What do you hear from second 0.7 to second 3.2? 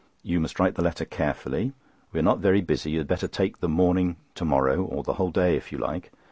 the letter carefully. We are not very busy; you had